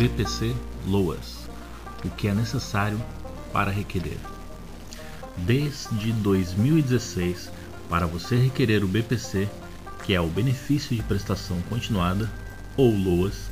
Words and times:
BPC 0.00 0.56
Loas, 0.86 1.46
o 2.02 2.08
que 2.08 2.26
é 2.26 2.32
necessário 2.32 2.98
para 3.52 3.70
requerer. 3.70 4.16
Desde 5.36 6.10
2016, 6.10 7.50
para 7.86 8.06
você 8.06 8.34
requerer 8.34 8.82
o 8.82 8.88
BPC, 8.88 9.46
que 10.02 10.14
é 10.14 10.20
o 10.20 10.26
benefício 10.26 10.96
de 10.96 11.02
prestação 11.02 11.60
continuada, 11.68 12.32
ou 12.78 12.90
LOAS, 12.96 13.50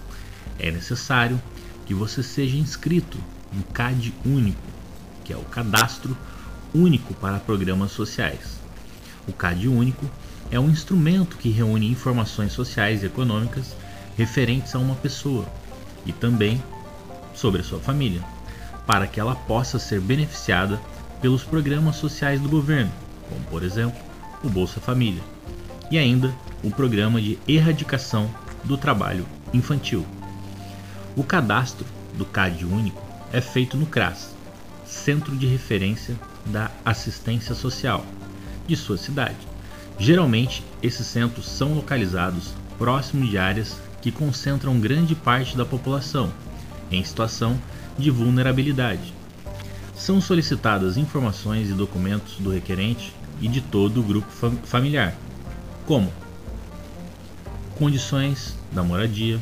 é 0.58 0.70
necessário 0.70 1.38
que 1.84 1.92
você 1.92 2.22
seja 2.22 2.56
inscrito 2.56 3.18
no 3.52 3.62
CAD 3.64 4.14
único, 4.24 4.62
que 5.24 5.34
é 5.34 5.36
o 5.36 5.44
cadastro 5.44 6.16
único 6.74 7.12
para 7.12 7.40
programas 7.40 7.92
sociais. 7.92 8.58
O 9.26 9.34
CAD 9.34 9.68
único 9.68 10.10
é 10.50 10.58
um 10.58 10.70
instrumento 10.70 11.36
que 11.36 11.50
reúne 11.50 11.90
informações 11.90 12.52
sociais 12.52 13.02
e 13.02 13.06
econômicas 13.06 13.76
referentes 14.16 14.74
a 14.74 14.78
uma 14.78 14.94
pessoa 14.94 15.46
e 16.08 16.12
também 16.12 16.60
sobre 17.34 17.62
sua 17.62 17.78
família, 17.78 18.24
para 18.86 19.06
que 19.06 19.20
ela 19.20 19.36
possa 19.36 19.78
ser 19.78 20.00
beneficiada 20.00 20.80
pelos 21.20 21.44
programas 21.44 21.96
sociais 21.96 22.40
do 22.40 22.48
governo, 22.48 22.90
como 23.28 23.40
por 23.44 23.62
exemplo 23.62 24.00
o 24.42 24.48
Bolsa 24.48 24.80
Família, 24.80 25.22
e 25.90 25.98
ainda 25.98 26.34
o 26.64 26.70
programa 26.70 27.20
de 27.20 27.38
erradicação 27.46 28.28
do 28.64 28.76
trabalho 28.76 29.26
infantil. 29.52 30.04
O 31.14 31.22
cadastro 31.22 31.86
do 32.14 32.24
CAD 32.24 32.64
único 32.64 33.02
é 33.32 33.40
feito 33.40 33.76
no 33.76 33.86
CRAS, 33.86 34.34
Centro 34.86 35.36
de 35.36 35.46
Referência 35.46 36.16
da 36.46 36.70
Assistência 36.84 37.54
Social, 37.54 38.04
de 38.66 38.74
sua 38.74 38.96
cidade. 38.96 39.36
Geralmente, 39.98 40.64
esses 40.82 41.06
centros 41.06 41.46
são 41.46 41.74
localizados 41.74 42.54
próximos 42.78 43.28
de 43.28 43.36
áreas 43.36 43.76
que 44.00 44.12
concentram 44.12 44.78
grande 44.78 45.14
parte 45.14 45.56
da 45.56 45.64
população 45.64 46.32
em 46.90 47.04
situação 47.04 47.58
de 47.98 48.10
vulnerabilidade. 48.10 49.12
São 49.94 50.20
solicitadas 50.20 50.96
informações 50.96 51.68
e 51.68 51.74
documentos 51.74 52.36
do 52.38 52.50
requerente 52.50 53.12
e 53.40 53.48
de 53.48 53.60
todo 53.60 54.00
o 54.00 54.02
grupo 54.02 54.30
fam 54.30 54.52
familiar, 54.64 55.14
como 55.86 56.12
condições 57.76 58.56
da 58.72 58.82
moradia, 58.82 59.40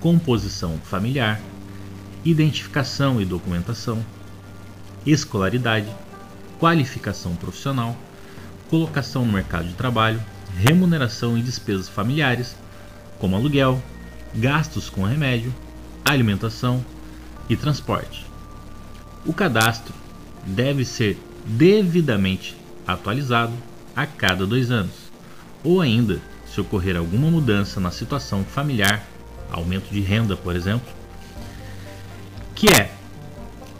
composição 0.00 0.78
familiar, 0.78 1.40
identificação 2.24 3.20
e 3.20 3.24
documentação, 3.24 4.04
escolaridade, 5.06 5.88
qualificação 6.58 7.34
profissional, 7.36 7.96
colocação 8.68 9.24
no 9.24 9.32
mercado 9.32 9.68
de 9.68 9.74
trabalho, 9.74 10.22
remuneração 10.56 11.38
e 11.38 11.42
despesas 11.42 11.88
familiares, 11.88 12.56
como 13.18 13.36
aluguel, 13.36 13.82
gastos 14.34 14.88
com 14.88 15.02
remédio, 15.02 15.54
alimentação 16.04 16.84
e 17.48 17.56
transporte. 17.56 18.26
O 19.26 19.32
cadastro 19.32 19.94
deve 20.44 20.84
ser 20.84 21.18
devidamente 21.44 22.56
atualizado 22.86 23.52
a 23.94 24.06
cada 24.06 24.46
dois 24.46 24.70
anos, 24.70 25.10
ou 25.62 25.80
ainda, 25.80 26.20
se 26.46 26.60
ocorrer 26.60 26.96
alguma 26.96 27.30
mudança 27.30 27.80
na 27.80 27.90
situação 27.90 28.44
familiar, 28.44 29.04
aumento 29.50 29.90
de 29.90 30.00
renda, 30.00 30.36
por 30.36 30.54
exemplo, 30.54 30.88
que 32.54 32.68
é 32.68 32.90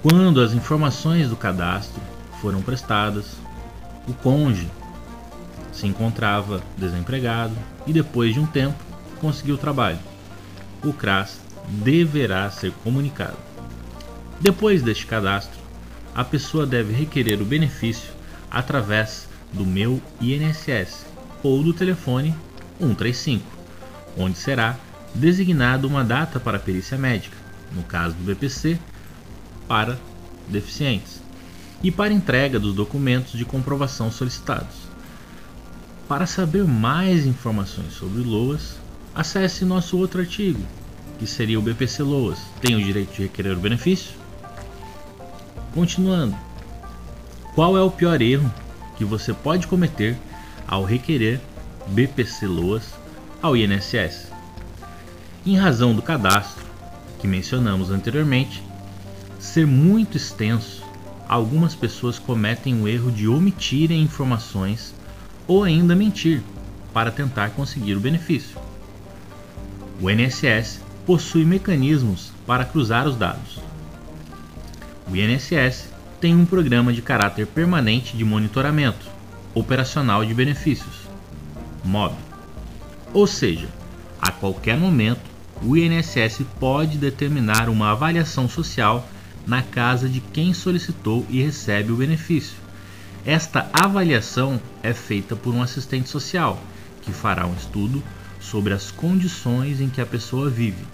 quando 0.02 0.40
as 0.40 0.52
informações 0.52 1.28
do 1.28 1.36
cadastro 1.36 2.00
foram 2.40 2.62
prestadas, 2.62 3.36
o 4.06 4.12
cônjuge 4.14 4.68
se 5.72 5.86
encontrava 5.86 6.62
desempregado 6.76 7.54
e 7.86 7.92
depois 7.92 8.32
de 8.34 8.40
um 8.40 8.46
tempo 8.46 8.87
conseguiu 9.18 9.58
trabalho. 9.58 9.98
O 10.82 10.92
CRAS 10.92 11.40
deverá 11.68 12.50
ser 12.50 12.72
comunicado. 12.84 13.36
Depois 14.40 14.82
deste 14.82 15.06
cadastro, 15.06 15.58
a 16.14 16.24
pessoa 16.24 16.66
deve 16.66 16.92
requerer 16.92 17.40
o 17.42 17.44
benefício 17.44 18.10
através 18.50 19.28
do 19.52 19.64
meu 19.64 20.00
INSS 20.20 21.06
ou 21.42 21.62
do 21.62 21.72
telefone 21.72 22.34
135, 22.80 23.44
onde 24.16 24.38
será 24.38 24.76
designada 25.14 25.86
uma 25.86 26.04
data 26.04 26.38
para 26.38 26.58
perícia 26.58 26.96
médica, 26.96 27.36
no 27.72 27.82
caso 27.82 28.14
do 28.14 28.24
BPC, 28.24 28.78
para 29.66 29.98
deficientes, 30.48 31.20
e 31.82 31.90
para 31.90 32.12
entrega 32.12 32.58
dos 32.58 32.74
documentos 32.74 33.32
de 33.32 33.44
comprovação 33.44 34.10
solicitados. 34.10 34.88
Para 36.08 36.26
saber 36.26 36.64
mais 36.64 37.26
informações 37.26 37.92
sobre 37.92 38.22
LOAS, 38.22 38.76
acesse 39.18 39.64
nosso 39.64 39.98
outro 39.98 40.20
artigo, 40.20 40.60
que 41.18 41.26
seria 41.26 41.58
o 41.58 41.62
BPC 41.62 42.04
LOAS. 42.04 42.38
Tem 42.60 42.76
o 42.76 42.84
direito 42.84 43.16
de 43.16 43.22
requerer 43.22 43.52
o 43.52 43.60
benefício? 43.60 44.12
Continuando, 45.74 46.36
qual 47.52 47.76
é 47.76 47.82
o 47.82 47.90
pior 47.90 48.22
erro 48.22 48.48
que 48.96 49.04
você 49.04 49.34
pode 49.34 49.66
cometer 49.66 50.16
ao 50.68 50.84
requerer 50.84 51.40
BPC 51.88 52.46
LOAS 52.46 52.94
ao 53.42 53.56
INSS? 53.56 54.28
Em 55.44 55.56
razão 55.56 55.96
do 55.96 56.00
cadastro 56.00 56.64
que 57.18 57.26
mencionamos 57.26 57.90
anteriormente 57.90 58.62
ser 59.40 59.66
muito 59.66 60.16
extenso, 60.16 60.84
algumas 61.28 61.74
pessoas 61.74 62.20
cometem 62.20 62.80
o 62.80 62.86
erro 62.86 63.10
de 63.10 63.26
omitirem 63.26 64.00
informações 64.00 64.94
ou 65.48 65.64
ainda 65.64 65.96
mentir 65.96 66.40
para 66.92 67.10
tentar 67.10 67.50
conseguir 67.50 67.96
o 67.96 68.00
benefício. 68.00 68.56
O 70.00 70.08
INSS 70.08 70.80
possui 71.04 71.44
mecanismos 71.44 72.30
para 72.46 72.64
cruzar 72.64 73.06
os 73.08 73.16
dados. 73.16 73.58
O 75.10 75.16
INSS 75.16 75.88
tem 76.20 76.36
um 76.36 76.44
programa 76.44 76.92
de 76.92 77.02
caráter 77.02 77.46
permanente 77.46 78.16
de 78.16 78.24
monitoramento 78.24 79.06
operacional 79.54 80.24
de 80.24 80.32
benefícios, 80.32 81.08
MOB. 81.84 82.14
Ou 83.12 83.26
seja, 83.26 83.68
a 84.20 84.30
qualquer 84.30 84.76
momento, 84.76 85.22
o 85.62 85.76
INSS 85.76 86.42
pode 86.60 86.96
determinar 86.96 87.68
uma 87.68 87.90
avaliação 87.90 88.48
social 88.48 89.08
na 89.46 89.62
casa 89.62 90.08
de 90.08 90.20
quem 90.20 90.54
solicitou 90.54 91.26
e 91.28 91.42
recebe 91.42 91.90
o 91.90 91.96
benefício. 91.96 92.56
Esta 93.26 93.68
avaliação 93.72 94.60
é 94.80 94.92
feita 94.92 95.34
por 95.34 95.52
um 95.52 95.62
assistente 95.62 96.08
social, 96.08 96.62
que 97.02 97.10
fará 97.10 97.46
um 97.46 97.54
estudo 97.54 98.02
sobre 98.40 98.72
as 98.72 98.90
condições 98.90 99.80
em 99.80 99.88
que 99.88 100.00
a 100.00 100.06
pessoa 100.06 100.48
vive, 100.48 100.84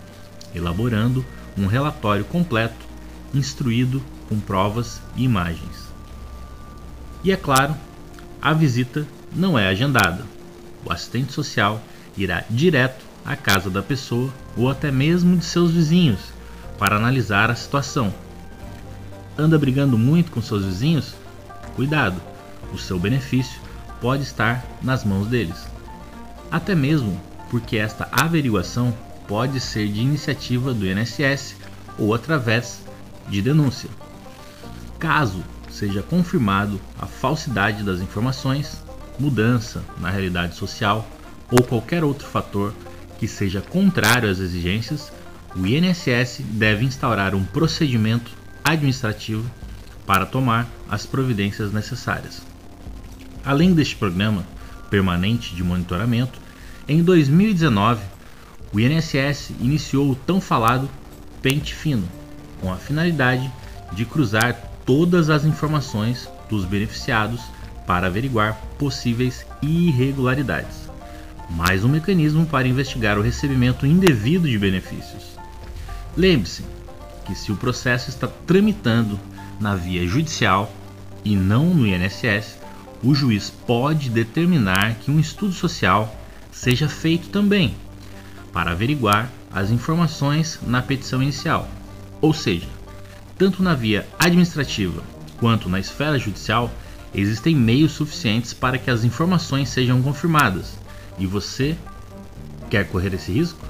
elaborando 0.55 1.25
um 1.56 1.66
relatório 1.66 2.25
completo, 2.25 2.87
instruído 3.32 4.03
com 4.28 4.38
provas 4.41 5.00
e 5.16 5.25
imagens. 5.25 5.88
E 7.22 7.32
é 7.32 7.37
claro, 7.37 7.75
a 8.41 8.53
visita 8.53 9.06
não 9.34 9.59
é 9.59 9.69
agendada. 9.69 10.25
O 10.84 10.93
assistente 10.93 11.32
social 11.32 11.82
irá 12.16 12.44
direto 12.49 13.05
à 13.25 13.37
casa 13.37 13.71
da 13.71 13.82
pessoa 13.82 14.32
ou 14.56 14.71
até 14.71 14.91
mesmo 14.91 15.37
de 15.37 15.44
seus 15.44 15.71
vizinhos 15.71 16.21
para 16.78 16.97
analisar 16.97 17.50
a 17.50 17.55
situação 17.55 18.12
anda 19.37 19.59
brigando 19.59 19.99
muito 19.99 20.31
com 20.31 20.41
seus 20.41 20.65
vizinhos, 20.65 21.15
cuidado, 21.75 22.21
o 22.72 22.78
seu 22.78 22.99
benefício 22.99 23.61
pode 24.00 24.22
estar 24.22 24.65
nas 24.82 25.05
mãos 25.05 25.26
deles. 25.26 25.66
Até 26.50 26.75
mesmo 26.75 27.21
porque 27.54 27.76
esta 27.76 28.09
averiguação 28.10 28.92
pode 29.28 29.60
ser 29.60 29.87
de 29.87 30.00
iniciativa 30.00 30.75
do 30.75 30.84
INSS 30.84 31.54
ou 31.97 32.12
através 32.12 32.81
de 33.28 33.41
denúncia. 33.41 33.88
Caso 34.98 35.41
seja 35.70 36.03
confirmado 36.03 36.81
a 37.00 37.06
falsidade 37.06 37.84
das 37.84 38.00
informações, 38.00 38.82
mudança 39.20 39.84
na 40.00 40.10
realidade 40.10 40.56
social 40.56 41.09
ou 41.48 41.62
qualquer 41.62 42.03
outro 42.03 42.26
fator 42.26 42.75
que 43.20 43.28
seja 43.28 43.61
contrário 43.61 44.28
às 44.28 44.40
exigências, 44.40 45.12
o 45.55 45.64
INSS 45.64 46.40
deve 46.40 46.84
instaurar 46.84 47.37
um 47.37 47.44
procedimento 47.44 48.32
administrativo 48.64 49.49
para 50.05 50.26
tomar 50.26 50.69
as 50.90 51.06
providências 51.06 51.73
necessárias. 51.73 52.43
Além 53.44 53.73
deste 53.73 53.94
programa 53.94 54.44
permanente 54.90 55.55
de 55.55 55.62
monitoramento, 55.62 56.43
em 56.88 57.02
2019 57.02 58.02
o 58.72 58.81
INSS 58.81 59.50
iniciou 59.60 60.10
o 60.10 60.14
tão 60.16 60.40
falado 60.40 60.88
Pente 61.40 61.75
Fino, 61.75 62.08
com 62.60 62.72
a 62.72 62.76
finalidade 62.76 63.50
de 63.92 64.04
cruzar 64.04 64.54
todas 64.84 65.31
as 65.31 65.44
informações 65.44 66.28
dos 66.48 66.64
beneficiados 66.64 67.40
para 67.86 68.08
averiguar 68.08 68.60
possíveis 68.78 69.46
irregularidades. 69.62 70.90
Mais 71.50 71.84
um 71.84 71.88
mecanismo 71.88 72.46
para 72.46 72.66
investigar 72.66 73.19
o 73.19 73.22
recebimento 73.22 73.87
indevido 73.87 74.48
de 74.48 74.58
benefícios. 74.58 75.38
Lembre-se 76.16 76.64
que 77.26 77.34
se 77.34 77.52
o 77.52 77.56
processo 77.56 78.10
está 78.10 78.26
tramitando 78.26 79.19
na 79.60 79.76
via 79.76 80.06
judicial 80.06 80.72
e 81.25 81.37
não 81.37 81.72
no 81.72 81.87
INSS, 81.87 82.58
o 83.02 83.14
juiz 83.14 83.50
pode 83.50 84.10
determinar 84.10 84.94
que 84.96 85.10
um 85.10 85.20
estudo 85.20 85.52
social 85.52 86.24
seja 86.54 86.88
feito 86.88 87.28
também, 87.28 87.74
para 88.52 88.70
averiguar 88.70 89.30
as 89.52 89.70
informações 89.70 90.60
na 90.66 90.80
petição 90.80 91.22
inicial. 91.22 91.68
Ou 92.20 92.32
seja, 92.32 92.68
tanto 93.36 93.62
na 93.62 93.74
via 93.74 94.06
administrativa 94.18 95.02
quanto 95.38 95.68
na 95.68 95.80
esfera 95.80 96.18
judicial, 96.18 96.70
existem 97.12 97.54
meios 97.54 97.92
suficientes 97.92 98.54
para 98.54 98.78
que 98.78 98.90
as 98.90 99.04
informações 99.04 99.68
sejam 99.68 100.00
confirmadas. 100.00 100.78
E 101.18 101.26
você 101.26 101.76
quer 102.70 102.88
correr 102.88 103.12
esse 103.12 103.32
risco? 103.32 103.66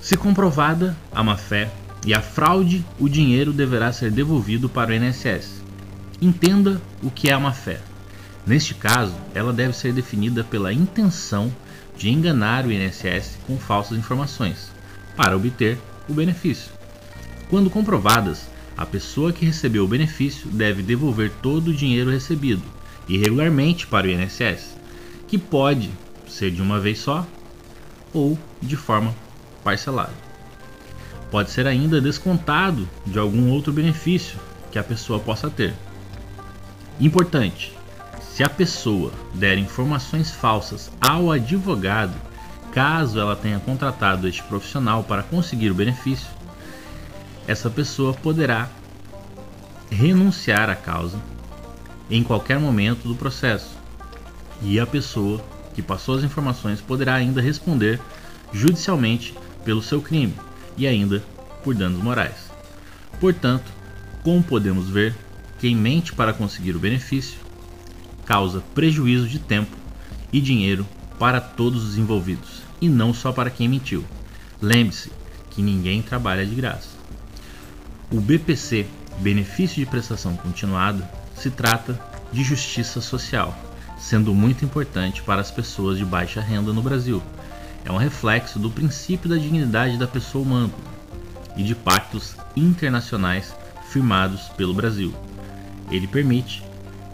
Se 0.00 0.16
comprovada 0.16 0.96
a 1.12 1.22
má-fé 1.22 1.70
e 2.04 2.12
a 2.12 2.20
fraude, 2.20 2.84
o 2.98 3.08
dinheiro 3.08 3.52
deverá 3.52 3.92
ser 3.92 4.10
devolvido 4.10 4.68
para 4.68 4.90
o 4.90 4.94
INSS. 4.94 5.62
Entenda 6.20 6.80
o 7.02 7.10
que 7.10 7.30
é 7.30 7.32
a 7.32 7.40
má-fé. 7.40 7.80
Neste 8.46 8.74
caso, 8.74 9.14
ela 9.34 9.52
deve 9.52 9.74
ser 9.74 9.92
definida 9.92 10.44
pela 10.44 10.72
intenção 10.72 11.52
de 11.96 12.10
enganar 12.10 12.66
o 12.66 12.72
INSS 12.72 13.38
com 13.46 13.58
falsas 13.58 13.96
informações 13.96 14.70
para 15.16 15.36
obter 15.36 15.78
o 16.08 16.12
benefício. 16.12 16.70
Quando 17.48 17.70
comprovadas, 17.70 18.48
a 18.76 18.84
pessoa 18.84 19.32
que 19.32 19.46
recebeu 19.46 19.84
o 19.84 19.88
benefício 19.88 20.48
deve 20.48 20.82
devolver 20.82 21.30
todo 21.40 21.68
o 21.68 21.74
dinheiro 21.74 22.10
recebido 22.10 22.62
irregularmente 23.08 23.86
para 23.86 24.06
o 24.06 24.10
INSS, 24.10 24.76
que 25.28 25.38
pode 25.38 25.90
ser 26.28 26.50
de 26.50 26.62
uma 26.62 26.80
vez 26.80 26.98
só 26.98 27.26
ou 28.12 28.38
de 28.60 28.76
forma 28.76 29.14
parcelada. 29.62 30.12
Pode 31.30 31.50
ser 31.50 31.66
ainda 31.66 32.00
descontado 32.00 32.88
de 33.06 33.18
algum 33.18 33.50
outro 33.50 33.72
benefício 33.72 34.38
que 34.70 34.78
a 34.78 34.84
pessoa 34.84 35.18
possa 35.18 35.50
ter. 35.50 35.74
Importante: 37.00 37.72
se 38.34 38.42
a 38.42 38.48
pessoa 38.48 39.12
der 39.32 39.58
informações 39.58 40.32
falsas 40.32 40.90
ao 41.00 41.30
advogado, 41.30 42.12
caso 42.72 43.20
ela 43.20 43.36
tenha 43.36 43.60
contratado 43.60 44.26
este 44.26 44.42
profissional 44.42 45.04
para 45.04 45.22
conseguir 45.22 45.70
o 45.70 45.74
benefício, 45.74 46.26
essa 47.46 47.70
pessoa 47.70 48.12
poderá 48.12 48.68
renunciar 49.88 50.68
à 50.68 50.74
causa 50.74 51.16
em 52.10 52.24
qualquer 52.24 52.58
momento 52.58 53.06
do 53.06 53.14
processo 53.14 53.78
e 54.60 54.80
a 54.80 54.86
pessoa 54.86 55.40
que 55.72 55.80
passou 55.80 56.16
as 56.16 56.24
informações 56.24 56.80
poderá 56.80 57.14
ainda 57.14 57.40
responder 57.40 58.00
judicialmente 58.52 59.32
pelo 59.64 59.80
seu 59.80 60.02
crime 60.02 60.34
e 60.76 60.88
ainda 60.88 61.22
por 61.62 61.72
danos 61.72 62.02
morais. 62.02 62.50
Portanto, 63.20 63.70
como 64.24 64.42
podemos 64.42 64.88
ver, 64.88 65.14
quem 65.60 65.76
mente 65.76 66.12
para 66.12 66.32
conseguir 66.32 66.74
o 66.74 66.80
benefício 66.80 67.43
causa 68.24 68.62
prejuízo 68.74 69.28
de 69.28 69.38
tempo 69.38 69.76
e 70.32 70.40
dinheiro 70.40 70.86
para 71.18 71.40
todos 71.40 71.84
os 71.84 71.98
envolvidos 71.98 72.62
e 72.80 72.88
não 72.88 73.14
só 73.14 73.32
para 73.32 73.50
quem 73.50 73.68
mentiu. 73.68 74.04
Lembre-se 74.60 75.10
que 75.50 75.62
ninguém 75.62 76.02
trabalha 76.02 76.44
de 76.44 76.54
graça. 76.54 76.88
O 78.10 78.20
BPC, 78.20 78.86
Benefício 79.18 79.76
de 79.76 79.86
Prestação 79.86 80.36
Continuada, 80.36 81.08
se 81.36 81.50
trata 81.50 81.98
de 82.32 82.42
justiça 82.42 83.00
social, 83.00 83.56
sendo 83.98 84.34
muito 84.34 84.64
importante 84.64 85.22
para 85.22 85.40
as 85.40 85.50
pessoas 85.50 85.98
de 85.98 86.04
baixa 86.04 86.40
renda 86.40 86.72
no 86.72 86.82
Brasil. 86.82 87.22
É 87.84 87.92
um 87.92 87.96
reflexo 87.96 88.58
do 88.58 88.70
princípio 88.70 89.28
da 89.28 89.36
dignidade 89.36 89.98
da 89.98 90.06
pessoa 90.06 90.42
humana 90.42 90.72
e 91.56 91.62
de 91.62 91.74
pactos 91.74 92.36
internacionais 92.56 93.54
firmados 93.90 94.48
pelo 94.56 94.74
Brasil. 94.74 95.14
Ele 95.90 96.06
permite 96.06 96.62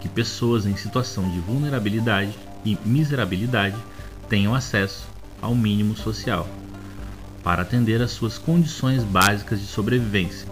que 0.01 0.09
pessoas 0.09 0.67
em 0.67 0.77
situação 0.77 1.31
de 1.31 1.39
vulnerabilidade 1.41 2.33
e 2.65 2.79
miserabilidade 2.85 3.77
tenham 4.29 4.55
acesso 4.55 5.07
ao 5.41 5.55
mínimo 5.55 5.97
social 5.97 6.49
para 7.43 7.63
atender 7.63 8.03
às 8.03 8.11
suas 8.11 8.39
condições 8.39 9.03
básicas 9.03 9.61
de 9.61 9.67
sobrevivência. 9.67 10.47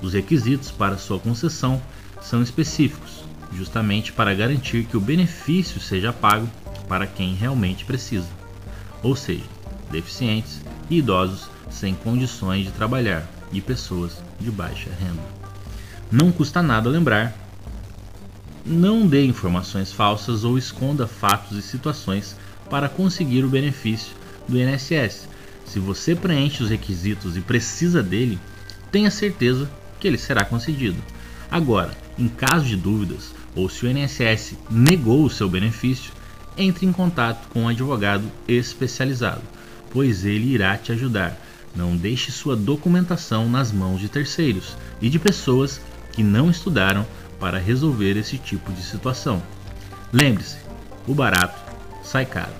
Os 0.00 0.12
requisitos 0.12 0.70
para 0.70 0.96
sua 0.96 1.18
concessão 1.18 1.82
são 2.22 2.42
específicos, 2.42 3.24
justamente 3.52 4.12
para 4.12 4.34
garantir 4.34 4.84
que 4.84 4.96
o 4.96 5.00
benefício 5.00 5.80
seja 5.80 6.12
pago 6.12 6.48
para 6.88 7.06
quem 7.06 7.34
realmente 7.34 7.84
precisa, 7.84 8.28
ou 9.02 9.14
seja, 9.14 9.44
deficientes 9.90 10.60
e 10.88 10.98
idosos 10.98 11.50
sem 11.70 11.94
condições 11.94 12.64
de 12.64 12.72
trabalhar 12.72 13.28
e 13.52 13.60
pessoas 13.60 14.22
de 14.40 14.50
baixa 14.50 14.90
renda. 14.98 15.22
Não 16.10 16.32
custa 16.32 16.62
nada 16.62 16.88
lembrar 16.88 17.47
não 18.68 19.06
dê 19.06 19.24
informações 19.24 19.92
falsas 19.92 20.44
ou 20.44 20.58
esconda 20.58 21.06
fatos 21.06 21.56
e 21.56 21.62
situações 21.62 22.36
para 22.68 22.88
conseguir 22.88 23.44
o 23.44 23.48
benefício 23.48 24.14
do 24.46 24.58
INSS. 24.58 25.28
Se 25.64 25.78
você 25.78 26.14
preenche 26.14 26.62
os 26.62 26.70
requisitos 26.70 27.36
e 27.36 27.40
precisa 27.40 28.02
dele, 28.02 28.38
tenha 28.92 29.10
certeza 29.10 29.70
que 29.98 30.06
ele 30.06 30.18
será 30.18 30.44
concedido. 30.44 31.02
Agora, 31.50 31.96
em 32.18 32.28
caso 32.28 32.66
de 32.66 32.76
dúvidas 32.76 33.32
ou 33.56 33.68
se 33.68 33.86
o 33.86 33.90
INSS 33.90 34.54
negou 34.70 35.24
o 35.24 35.30
seu 35.30 35.48
benefício, 35.48 36.12
entre 36.56 36.84
em 36.84 36.92
contato 36.92 37.48
com 37.48 37.62
um 37.62 37.68
advogado 37.68 38.24
especializado, 38.46 39.42
pois 39.90 40.24
ele 40.24 40.52
irá 40.52 40.76
te 40.76 40.92
ajudar. 40.92 41.38
Não 41.74 41.96
deixe 41.96 42.32
sua 42.32 42.56
documentação 42.56 43.48
nas 43.48 43.72
mãos 43.72 44.00
de 44.00 44.08
terceiros 44.08 44.76
e 45.00 45.08
de 45.08 45.18
pessoas 45.18 45.80
que 46.12 46.22
não 46.22 46.50
estudaram 46.50 47.06
para 47.38 47.58
resolver 47.58 48.16
esse 48.16 48.38
tipo 48.38 48.72
de 48.72 48.82
situação. 48.82 49.42
Lembre-se, 50.12 50.58
o 51.06 51.14
barato 51.14 51.60
sai 52.02 52.26
caro. 52.26 52.52